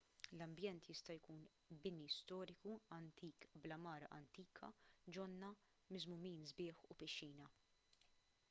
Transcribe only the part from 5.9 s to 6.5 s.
miżmumin